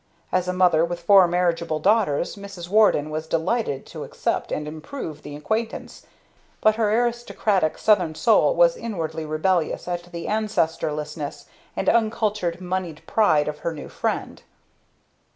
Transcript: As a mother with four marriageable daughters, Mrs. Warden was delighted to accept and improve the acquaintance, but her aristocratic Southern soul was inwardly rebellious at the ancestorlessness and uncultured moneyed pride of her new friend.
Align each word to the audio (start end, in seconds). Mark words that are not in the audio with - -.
As 0.31 0.47
a 0.47 0.51
mother 0.51 0.83
with 0.83 1.01
four 1.01 1.27
marriageable 1.27 1.77
daughters, 1.77 2.35
Mrs. 2.35 2.67
Warden 2.69 3.11
was 3.11 3.27
delighted 3.27 3.85
to 3.85 4.03
accept 4.03 4.51
and 4.51 4.67
improve 4.67 5.21
the 5.21 5.35
acquaintance, 5.35 6.07
but 6.59 6.73
her 6.73 6.91
aristocratic 6.91 7.77
Southern 7.77 8.15
soul 8.15 8.55
was 8.55 8.75
inwardly 8.75 9.25
rebellious 9.27 9.87
at 9.87 10.11
the 10.11 10.27
ancestorlessness 10.27 11.45
and 11.75 11.87
uncultured 11.87 12.59
moneyed 12.59 13.05
pride 13.05 13.47
of 13.47 13.59
her 13.59 13.73
new 13.75 13.89
friend. 13.89 14.41